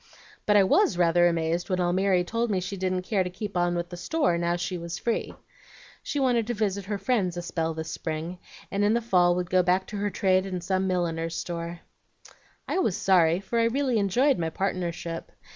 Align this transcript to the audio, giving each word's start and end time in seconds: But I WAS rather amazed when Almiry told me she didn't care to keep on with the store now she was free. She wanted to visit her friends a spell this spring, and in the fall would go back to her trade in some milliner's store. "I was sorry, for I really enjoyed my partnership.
But 0.47 0.57
I 0.57 0.63
WAS 0.63 0.97
rather 0.97 1.27
amazed 1.27 1.69
when 1.69 1.77
Almiry 1.79 2.23
told 2.23 2.49
me 2.49 2.59
she 2.59 2.75
didn't 2.75 3.03
care 3.03 3.23
to 3.23 3.29
keep 3.29 3.55
on 3.55 3.75
with 3.75 3.89
the 3.89 3.97
store 3.97 4.35
now 4.35 4.55
she 4.55 4.75
was 4.75 4.97
free. 4.97 5.35
She 6.01 6.19
wanted 6.19 6.47
to 6.47 6.55
visit 6.55 6.85
her 6.85 6.97
friends 6.97 7.37
a 7.37 7.43
spell 7.43 7.75
this 7.75 7.91
spring, 7.91 8.39
and 8.71 8.83
in 8.83 8.95
the 8.95 8.99
fall 9.01 9.35
would 9.35 9.51
go 9.51 9.61
back 9.61 9.85
to 9.89 9.97
her 9.97 10.09
trade 10.09 10.47
in 10.47 10.59
some 10.59 10.87
milliner's 10.87 11.35
store. 11.35 11.81
"I 12.67 12.79
was 12.79 12.97
sorry, 12.97 13.41
for 13.41 13.59
I 13.59 13.65
really 13.65 13.99
enjoyed 13.99 14.39
my 14.39 14.49
partnership. 14.49 15.31